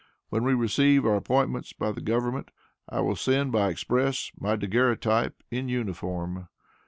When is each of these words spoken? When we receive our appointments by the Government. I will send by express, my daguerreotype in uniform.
When 0.29 0.43
we 0.43 0.55
receive 0.55 1.05
our 1.05 1.15
appointments 1.15 1.73
by 1.73 1.91
the 1.91 2.01
Government. 2.01 2.49
I 2.89 3.01
will 3.01 3.15
send 3.15 3.51
by 3.51 3.69
express, 3.69 4.31
my 4.35 4.55
daguerreotype 4.55 5.43
in 5.51 5.69
uniform. 5.69 6.47